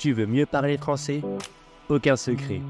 [0.00, 1.20] Tu veux mieux parler français?
[1.90, 2.62] Aucun secret.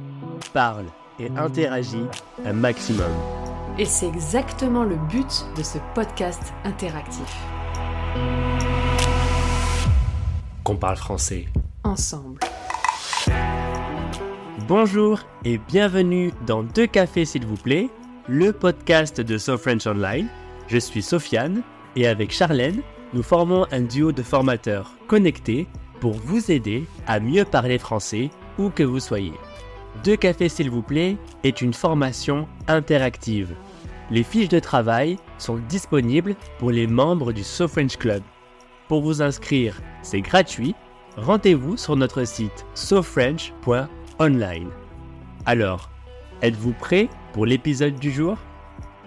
[0.52, 0.86] Parle
[1.20, 2.02] et interagis
[2.44, 3.12] un maximum.
[3.78, 7.32] Et c'est exactement le but de ce podcast interactif.
[10.64, 11.46] Qu'on parle français.
[11.84, 12.40] Ensemble.
[14.66, 17.90] Bonjour et bienvenue dans Deux Cafés s'il vous plaît,
[18.26, 20.26] le podcast de So French Online.
[20.66, 21.62] Je suis Sofiane
[21.94, 25.68] et avec Charlène, nous formons un duo de formateurs connectés
[26.00, 29.34] pour vous aider à mieux parler français où que vous soyez.
[30.04, 33.54] Deux cafés s'il vous plaît est une formation interactive.
[34.10, 38.22] Les fiches de travail sont disponibles pour les membres du So French Club.
[38.88, 40.74] Pour vous inscrire, c'est gratuit.
[41.16, 44.70] Rendez-vous sur notre site sofrench.online.
[45.46, 45.90] Alors,
[46.42, 48.36] êtes-vous prêts pour l'épisode du jour?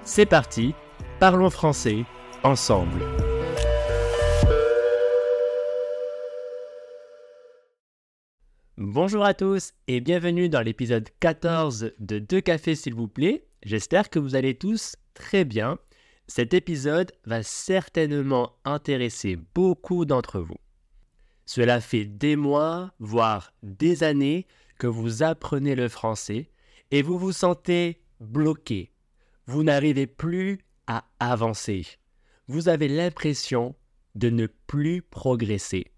[0.03, 0.73] C'est parti,
[1.19, 2.05] parlons français
[2.43, 3.22] ensemble.
[8.85, 13.47] Bonjour à tous et bienvenue dans l'épisode 14 de Deux cafés s'il vous plaît.
[13.63, 15.79] J'espère que vous allez tous très bien.
[16.27, 20.57] Cet épisode va certainement intéresser beaucoup d'entre vous.
[21.45, 26.49] Cela fait des mois, voire des années que vous apprenez le français
[26.91, 28.91] et vous vous sentez bloqué.
[29.45, 31.87] Vous n'arrivez plus à avancer.
[32.49, 33.75] Vous avez l'impression
[34.15, 35.93] de ne plus progresser.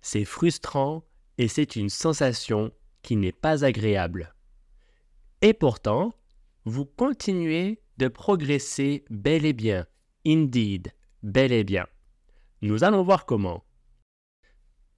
[0.00, 1.02] C'est frustrant
[1.40, 4.34] et c'est une sensation qui n'est pas agréable.
[5.40, 6.12] Et pourtant,
[6.66, 9.86] vous continuez de progresser bel et bien,
[10.26, 11.86] indeed, bel et bien.
[12.60, 13.64] Nous allons voir comment.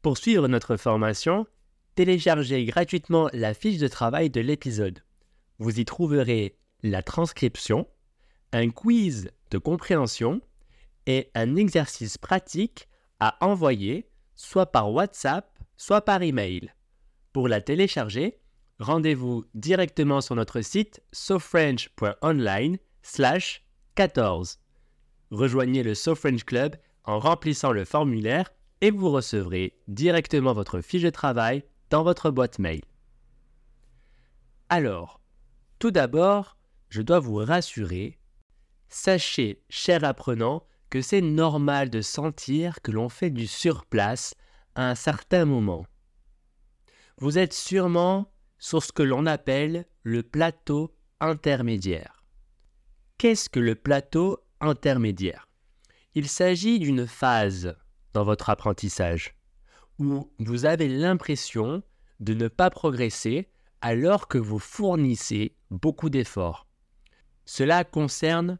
[0.02, 1.46] Pour suivre notre formation,
[1.94, 5.04] téléchargez gratuitement la fiche de travail de l'épisode.
[5.60, 7.86] Vous y trouverez la transcription,
[8.50, 10.40] un quiz de compréhension
[11.06, 12.88] et un exercice pratique
[13.20, 15.51] à envoyer soit par WhatsApp
[15.82, 16.72] soit par email.
[17.32, 18.38] Pour la télécharger,
[18.78, 23.64] rendez-vous directement sur notre site sofrench.online slash
[23.96, 24.60] 14.
[25.32, 31.10] Rejoignez le SoFrench Club en remplissant le formulaire et vous recevrez directement votre fiche de
[31.10, 32.82] travail dans votre boîte mail.
[34.68, 35.20] Alors,
[35.80, 36.58] tout d'abord,
[36.90, 38.20] je dois vous rassurer.
[38.88, 44.36] Sachez, cher apprenant, que c'est normal de sentir que l'on fait du surplace
[44.74, 45.86] à un certain moment.
[47.18, 52.24] Vous êtes sûrement sur ce que l'on appelle le plateau intermédiaire.
[53.18, 55.48] Qu'est-ce que le plateau intermédiaire?
[56.14, 57.76] Il s'agit d'une phase
[58.12, 59.34] dans votre apprentissage
[59.98, 61.82] où vous avez l'impression
[62.20, 63.48] de ne pas progresser
[63.80, 66.66] alors que vous fournissez beaucoup d'efforts.
[67.44, 68.58] Cela concerne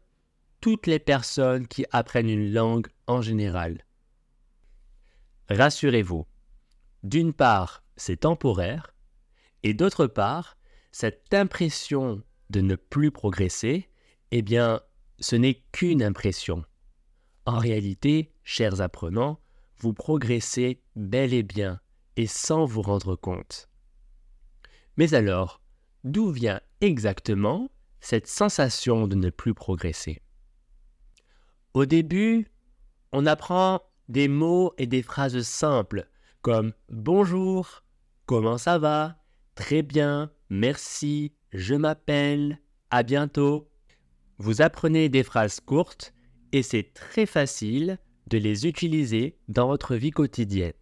[0.61, 3.85] toutes les personnes qui apprennent une langue en général.
[5.53, 6.25] Rassurez-vous,
[7.03, 8.95] d'une part, c'est temporaire,
[9.61, 10.57] et d'autre part,
[10.91, 13.87] cette impression de ne plus progresser,
[14.31, 14.81] eh bien,
[15.19, 16.65] ce n'est qu'une impression.
[17.45, 19.39] En réalité, chers apprenants,
[19.77, 21.79] vous progressez bel et bien
[22.15, 23.69] et sans vous rendre compte.
[24.97, 25.61] Mais alors,
[26.03, 30.19] d'où vient exactement cette sensation de ne plus progresser?
[31.75, 32.47] Au début,
[33.11, 36.07] on apprend des mots et des phrases simples
[36.43, 37.83] comme bonjour,
[38.25, 39.15] comment ça va,
[39.55, 42.59] très bien, merci, je m'appelle,
[42.91, 43.71] à bientôt.
[44.39, 46.13] Vous apprenez des phrases courtes
[46.51, 47.97] et c'est très facile
[48.27, 50.73] de les utiliser dans votre vie quotidienne.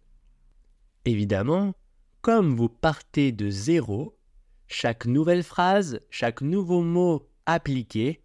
[1.04, 1.74] Évidemment,
[2.22, 4.18] comme vous partez de zéro,
[4.66, 8.24] chaque nouvelle phrase, chaque nouveau mot appliqué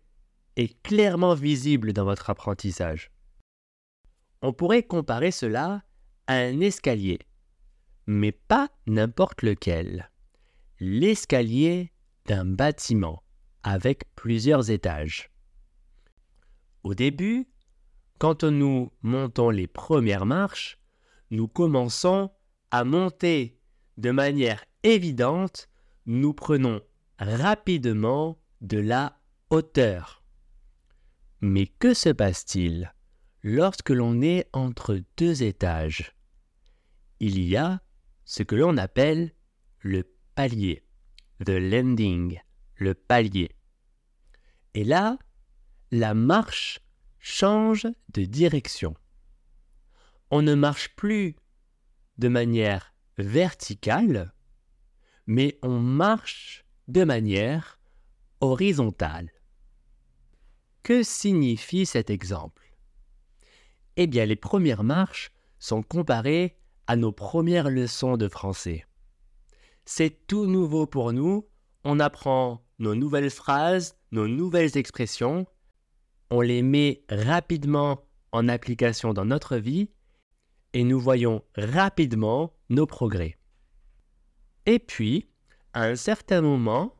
[0.55, 3.11] est clairement visible dans votre apprentissage.
[4.41, 5.83] On pourrait comparer cela
[6.27, 7.19] à un escalier,
[8.05, 10.11] mais pas n'importe lequel.
[10.79, 11.91] L'escalier
[12.25, 13.23] d'un bâtiment
[13.63, 15.29] avec plusieurs étages.
[16.83, 17.47] Au début,
[18.19, 20.79] quand nous montons les premières marches,
[21.31, 22.31] nous commençons
[22.71, 23.59] à monter
[23.97, 25.69] de manière évidente,
[26.05, 26.81] nous prenons
[27.19, 29.19] rapidement de la
[29.49, 30.23] hauteur.
[31.41, 32.93] Mais que se passe-t-il?
[33.47, 36.13] Lorsque l'on est entre deux étages,
[37.21, 37.81] il y a
[38.25, 39.33] ce que l'on appelle
[39.79, 40.03] le
[40.35, 40.83] palier,
[41.45, 42.41] the landing,
[42.75, 43.55] le palier.
[44.73, 45.17] Et là,
[45.91, 46.81] la marche
[47.19, 48.95] change de direction.
[50.29, 51.37] On ne marche plus
[52.17, 54.33] de manière verticale,
[55.25, 57.79] mais on marche de manière
[58.41, 59.31] horizontale.
[60.83, 62.66] Que signifie cet exemple?
[63.97, 66.55] Eh bien les premières marches sont comparées
[66.85, 68.85] à nos premières leçons de français.
[69.85, 71.47] c'est tout nouveau pour nous.
[71.83, 75.47] On apprend nos nouvelles phrases, nos nouvelles expressions.
[76.29, 79.89] On les met rapidement en application dans notre vie
[80.73, 83.37] et nous voyons rapidement nos progrès.
[84.65, 85.29] Et puis,
[85.73, 86.95] à un certain moment,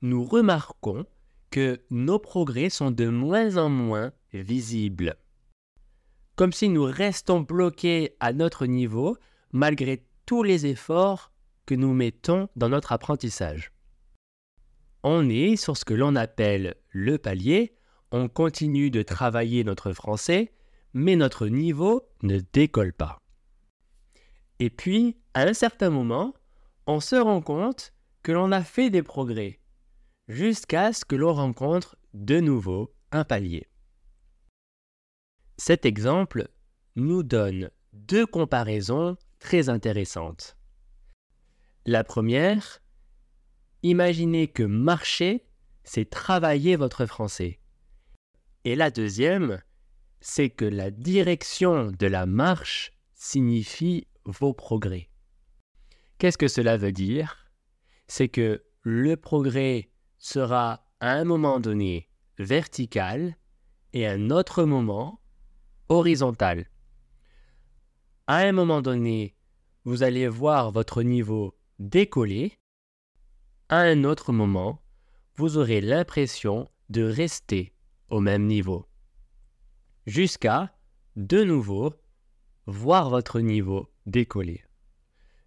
[0.00, 1.04] nous remarquons
[1.50, 5.16] que nos progrès sont de moins en moins visibles.
[6.36, 9.16] Comme si nous restons bloqués à notre niveau
[9.52, 11.30] malgré tous les efforts
[11.66, 13.72] que nous mettons dans notre apprentissage.
[15.02, 17.74] On est sur ce que l'on appelle le palier,
[18.12, 20.52] on continue de travailler notre français,
[20.94, 23.18] mais notre niveau ne décolle pas.
[24.58, 26.34] Et puis, à un certain moment,
[26.86, 27.92] on se rend compte
[28.22, 29.58] que l'on a fait des progrès,
[30.28, 33.66] jusqu'à ce que l'on rencontre de nouveau un palier.
[35.64, 36.48] Cet exemple
[36.96, 40.56] nous donne deux comparaisons très intéressantes.
[41.86, 42.80] La première,
[43.84, 45.46] imaginez que marcher,
[45.84, 47.60] c'est travailler votre français.
[48.64, 49.62] Et la deuxième,
[50.20, 55.10] c'est que la direction de la marche signifie vos progrès.
[56.18, 57.52] Qu'est-ce que cela veut dire?
[58.08, 63.36] C'est que le progrès sera à un moment donné vertical
[63.92, 65.21] et à un autre moment
[65.92, 66.70] horizontal.
[68.26, 69.36] À un moment donné,
[69.84, 72.58] vous allez voir votre niveau décoller.
[73.68, 74.82] À un autre moment,
[75.36, 77.74] vous aurez l'impression de rester
[78.08, 78.86] au même niveau.
[80.06, 80.74] Jusqu'à,
[81.16, 81.94] de nouveau,
[82.66, 84.64] voir votre niveau décoller.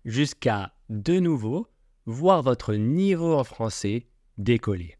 [0.04, 1.68] Jusqu'à, de nouveau,
[2.06, 4.08] voir votre niveau en français
[4.38, 4.96] décoller.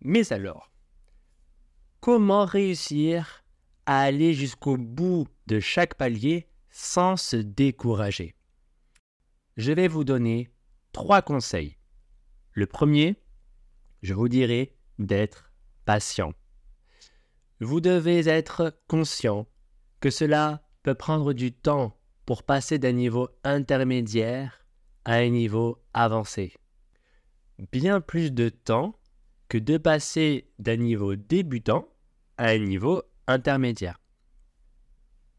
[0.00, 0.70] Mais alors,
[2.08, 3.44] comment réussir
[3.84, 8.34] à aller jusqu'au bout de chaque palier sans se décourager
[9.58, 10.48] Je vais vous donner
[10.92, 11.76] trois conseils.
[12.52, 13.20] Le premier,
[14.00, 15.52] je vous dirai d'être
[15.84, 16.32] patient.
[17.60, 19.46] Vous devez être conscient
[20.00, 21.94] que cela peut prendre du temps
[22.24, 24.64] pour passer d'un niveau intermédiaire
[25.04, 26.54] à un niveau avancé.
[27.70, 28.98] Bien plus de temps
[29.50, 31.86] que de passer d'un niveau débutant
[32.38, 34.00] à un niveau intermédiaire.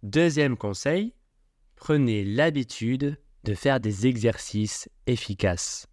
[0.04, 1.16] Deuxième conseil,
[1.76, 5.88] prenez l'habitude de faire des exercices efficaces.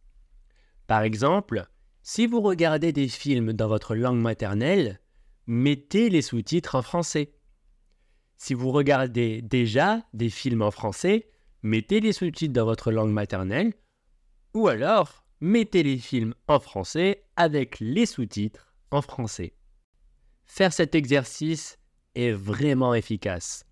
[0.86, 1.66] Par exemple,
[2.02, 5.00] si vous regardez des films dans votre langue maternelle,
[5.46, 7.34] mettez les sous-titres en français.
[8.36, 11.28] Si vous regardez déjà des films en français,
[11.62, 13.72] mettez les sous-titres dans votre langue maternelle,
[14.54, 19.55] ou alors mettez les films en français avec les sous-titres en français.
[20.46, 21.78] Faire cet exercice
[22.14, 23.64] est vraiment efficace.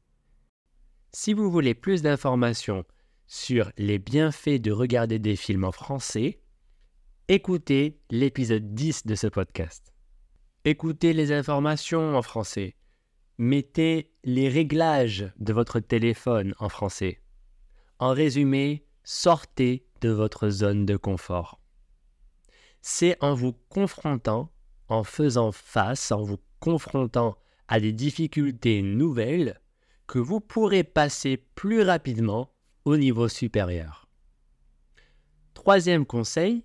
[1.12, 2.84] Si vous voulez plus d'informations
[3.26, 6.40] sur les bienfaits de regarder des films en français,
[7.28, 9.94] écoutez l'épisode 10 de ce podcast.
[10.64, 12.76] Écoutez les informations en français.
[13.38, 17.22] Mettez les réglages de votre téléphone en français.
[17.98, 21.60] En résumé, sortez de votre zone de confort.
[22.82, 24.52] C'est en vous confrontant,
[24.88, 27.36] en faisant face, en vous confrontant
[27.68, 29.60] à des difficultés nouvelles,
[30.06, 32.54] que vous pourrez passer plus rapidement
[32.86, 34.08] au niveau supérieur.
[35.52, 36.64] Troisième conseil,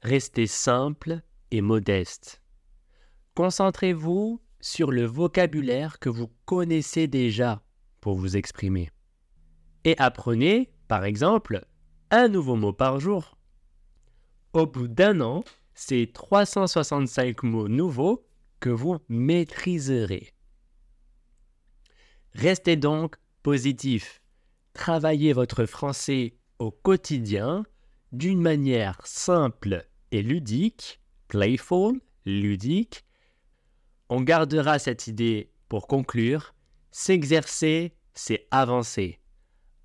[0.00, 2.40] restez simple et modeste.
[3.34, 7.62] Concentrez-vous sur le vocabulaire que vous connaissez déjà
[8.00, 8.88] pour vous exprimer.
[9.84, 11.66] Et apprenez, par exemple,
[12.10, 13.36] un nouveau mot par jour.
[14.54, 15.44] Au bout d'un an,
[15.74, 18.24] c'est 365 mots nouveaux
[18.60, 20.32] que vous maîtriserez.
[22.34, 24.22] Restez donc positif.
[24.72, 27.64] Travaillez votre français au quotidien
[28.12, 33.04] d'une manière simple et ludique, playful, ludique,
[34.12, 36.54] on gardera cette idée pour conclure.
[36.90, 39.20] S'exercer, c'est avancer.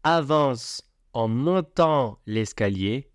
[0.03, 0.81] Avance
[1.13, 3.11] en montant l'escalier.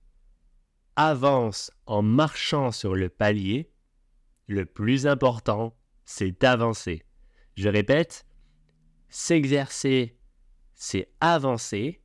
[0.94, 3.72] Avance en marchant sur le palier.
[4.50, 7.04] Le plus important, c'est d'avancer.
[7.56, 8.26] Je répète,
[9.08, 10.18] s'exercer,
[10.74, 12.02] c'est avancer.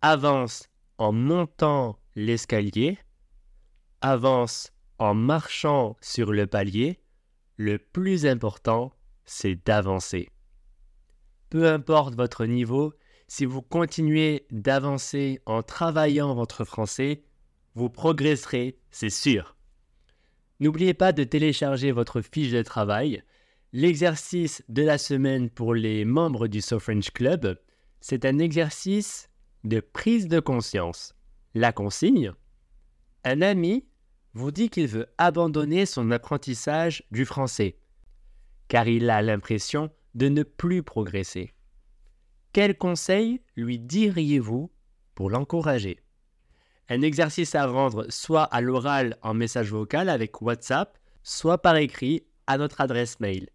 [0.00, 2.98] Avance en montant l'escalier.
[4.00, 7.00] Avance en marchant sur le palier.
[7.56, 8.92] Le plus important,
[9.24, 10.30] c'est d'avancer.
[11.48, 12.94] Peu importe votre niveau,
[13.26, 17.24] si vous continuez d'avancer en travaillant votre français,
[17.74, 19.56] vous progresserez, c'est sûr.
[20.60, 23.22] N'oubliez pas de télécharger votre fiche de travail.
[23.72, 27.58] L'exercice de la semaine pour les membres du So French Club,
[28.00, 29.30] c'est un exercice
[29.64, 31.14] de prise de conscience.
[31.54, 32.32] La consigne
[33.24, 33.86] Un ami
[34.34, 37.78] vous dit qu'il veut abandonner son apprentissage du français,
[38.68, 41.54] car il a l'impression de ne plus progresser.
[42.52, 44.70] Quel conseil lui diriez-vous
[45.14, 46.00] pour l'encourager?
[46.92, 52.24] Un exercice à rendre soit à l'oral en message vocal avec WhatsApp, soit par écrit
[52.48, 53.48] à notre adresse mail.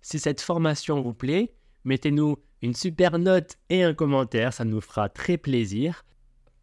[0.00, 1.52] Si cette formation vous plaît,
[1.84, 6.06] mettez-nous une super note et un commentaire, ça nous fera très plaisir.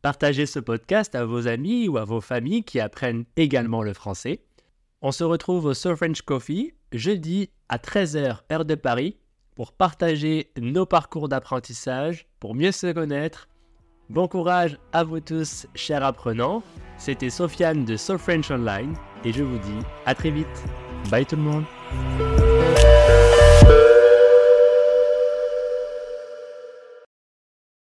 [0.02, 4.44] Partagez ce podcast à vos amis ou à vos familles qui apprennent également le français.
[5.04, 9.18] On se retrouve au So French Coffee jeudi à 13h heure de Paris
[9.54, 13.48] pour partager nos parcours d'apprentissage, pour mieux se connaître.
[14.12, 16.64] Bon courage à vous tous, chers apprenants.
[16.98, 20.48] C'était Sofiane de So French Online et je vous dis à très vite.
[21.10, 22.51] Bye tout le monde.